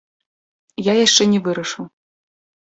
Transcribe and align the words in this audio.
Я 0.85 0.93
яшчэ 1.05 1.23
не 1.35 1.43
вырашыў. 1.51 1.85